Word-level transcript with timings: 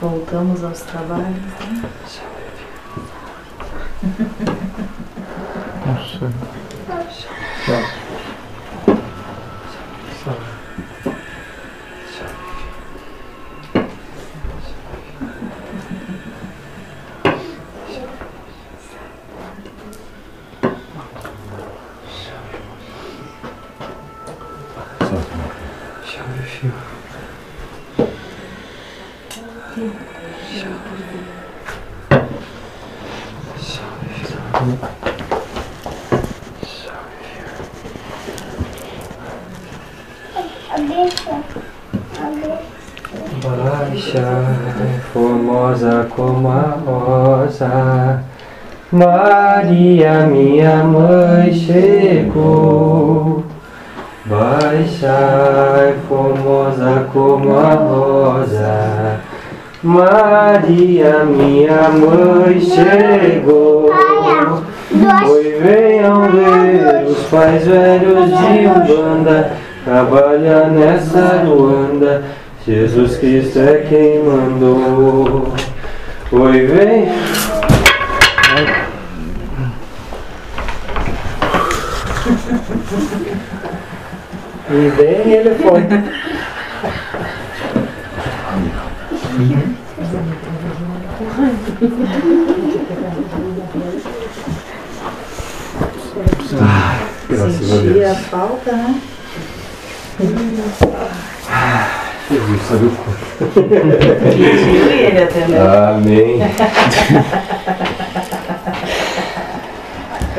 Voltamos 0.00 0.62
aos 0.62 0.80
trabalhos. 0.82 1.26
Né? 1.26 1.90
Nossa. 5.86 6.52
Baixa, 43.42 44.22
formosa 45.12 46.06
como 46.14 46.48
a 46.48 46.78
rosa, 46.86 48.22
Maria, 48.92 50.26
minha 50.28 50.84
mãe, 50.84 51.52
chegou. 51.52 53.44
Baixa, 54.26 55.96
formosa 56.08 57.08
como 57.12 57.58
a 57.58 57.74
rosa, 57.74 58.91
Maria, 59.82 61.24
minha 61.24 61.88
mãe, 61.88 62.60
chegou. 62.60 63.90
Oi, 65.28 65.58
venham 65.60 66.30
ver 66.30 67.04
os 67.08 67.18
pais 67.24 67.66
velhos 67.66 68.28
de 68.28 68.68
Umbanda, 68.68 69.52
trabalha 69.84 70.68
nessa 70.68 71.42
Luanda. 71.44 72.22
Jesus 72.64 73.16
Cristo 73.16 73.58
é 73.58 73.78
quem 73.88 74.22
mandou. 74.22 75.52
Oi, 76.30 76.66
vem. 76.66 77.08
E 84.70 84.90
bem 84.96 85.32
ele 85.32 85.54
foi. 85.56 86.31
Ah, 96.60 96.98
graças 97.28 97.72
a 97.72 97.76
Sentia 97.76 98.10
a 98.10 98.14
Deus. 98.14 98.26
falta, 98.26 98.72
né? 98.72 99.00
Jesus 102.30 102.62
sabe 102.68 102.86
o 102.86 102.90
quanto. 102.90 103.58
Ele 104.90 105.22
atendeu. 105.22 105.70
Amém. 105.70 106.42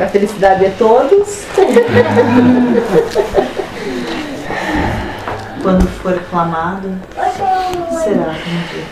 A 0.00 0.06
felicidade 0.08 0.64
de 0.64 0.70
todos. 0.72 1.44
Quando 5.64 5.88
for 5.88 6.20
clamado, 6.28 6.94
será 8.04 8.32
atendido. 8.32 8.86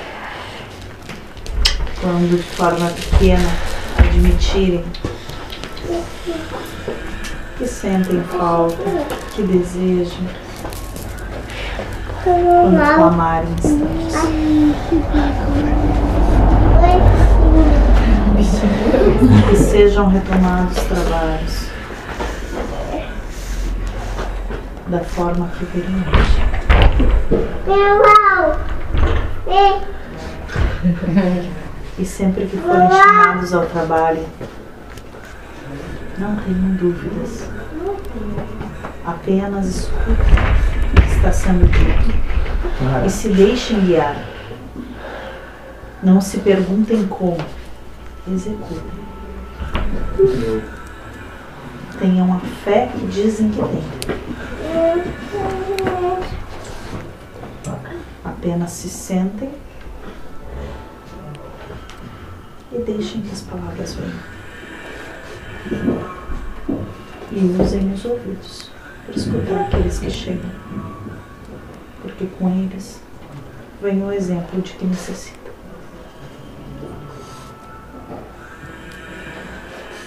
Quando 2.00 2.34
de 2.34 2.42
forma 2.42 2.88
pequena 2.88 3.46
admitirem 3.98 4.82
que 7.58 7.66
sentem 7.66 8.22
falta, 8.22 8.82
que 9.34 9.42
desejam, 9.42 10.26
quando 12.24 12.94
clamarem. 12.94 13.54
Que 19.50 19.56
sejam 19.56 20.08
retomados 20.08 20.78
os 20.78 20.84
trabalhos 20.84 21.72
da 24.88 25.00
forma 25.00 25.50
que 25.58 25.64
hoje. 25.64 26.51
E 31.98 32.04
sempre 32.04 32.46
que 32.46 32.56
forem 32.56 32.90
chamados 32.90 33.52
ao 33.52 33.66
trabalho, 33.66 34.24
não 36.18 36.36
tenham 36.36 36.74
dúvidas. 36.74 37.48
Apenas 39.04 39.66
escutem 39.66 40.14
o 40.14 41.00
que 41.00 41.14
está 41.14 41.30
sendo 41.30 41.66
dito 41.70 42.14
e 43.06 43.10
se 43.10 43.28
deixem 43.28 43.80
guiar. 43.80 44.16
Não 46.02 46.20
se 46.20 46.38
perguntem 46.38 47.06
como, 47.06 47.38
executem. 48.26 49.02
Tenham 52.00 52.34
a 52.34 52.40
fé 52.64 52.88
que 52.92 53.06
dizem 53.06 53.50
que 53.50 53.62
têm. 53.62 53.84
Apenas 58.42 58.72
se 58.72 58.88
sentem 58.88 59.54
e 62.72 62.78
deixem 62.78 63.22
que 63.22 63.30
as 63.30 63.42
palavras 63.42 63.94
venham. 63.94 64.18
E 67.30 67.62
usem 67.62 67.92
os 67.92 68.04
ouvidos 68.04 68.68
para 69.06 69.14
escutar 69.14 69.60
aqueles 69.60 70.00
que 70.00 70.10
chegam. 70.10 70.50
Porque 72.00 72.26
com 72.36 72.48
eles 72.48 73.00
vem 73.80 74.02
o 74.02 74.10
exemplo 74.10 74.60
de 74.60 74.72
que 74.72 74.86
necessitam. 74.86 75.52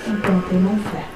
Então 0.07 0.41
tenham 0.41 0.77
fé. 0.91 1.14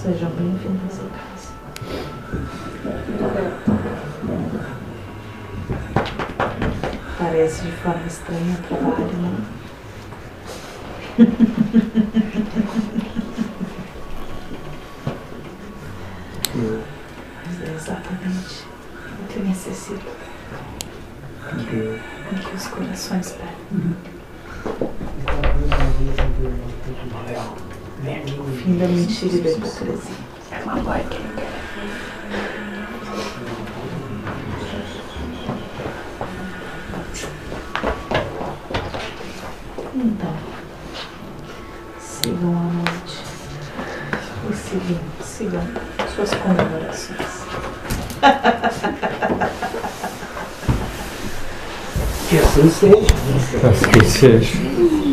Sejam 0.00 0.30
bem-vindos 0.30 1.00
à 1.00 1.04
casa. 1.10 1.50
Parece 7.18 7.62
de 7.62 7.72
forma 7.72 8.06
estranha 8.06 8.54
o 8.54 8.62
trabalho, 8.68 9.16
né? 9.16 9.32
Mas 17.44 17.56
é 17.60 17.74
exatamente 17.74 18.54
o 19.20 19.26
que 19.26 19.40
necessito. 19.40 20.06
O 21.42 21.56
que 21.66 22.54
os 22.54 22.66
corações 22.68 23.32
pedem. 23.32 23.96
O 28.00 28.56
fim 28.56 28.78
da 28.78 28.86
mentira 28.86 29.34
e 29.34 29.40
da 29.40 29.50
hipocrisia. 29.50 30.14
Então, 39.96 40.36
sigam 41.98 42.56
a 42.56 42.62
noite 42.72 43.18
e 44.48 44.54
sigam, 44.54 45.00
sigam 45.20 45.62
suas 46.14 46.30
comemorações. 46.34 47.18
Que 52.28 52.38
assim 52.38 52.70
seja. 52.70 52.96
Que 53.90 54.04
seja. 54.08 55.07